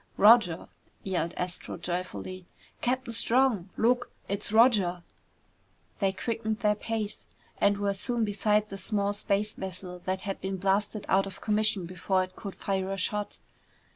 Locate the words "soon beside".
7.93-8.69